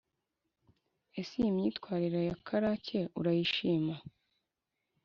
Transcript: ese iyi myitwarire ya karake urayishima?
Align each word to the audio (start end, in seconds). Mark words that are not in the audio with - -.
ese 1.19 1.33
iyi 1.41 1.51
myitwarire 1.57 2.21
ya 2.29 2.37
karake 2.45 2.99
urayishima? 3.19 3.95